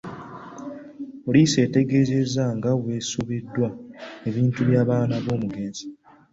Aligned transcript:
Poliisi 1.23 1.57
etegeezezza 1.65 2.43
nga 2.57 2.71
bw'esobeddwa 2.81 3.69
ebintu 4.29 4.59
by'abaana 4.69 5.15
b'omugenzi. 5.25 5.85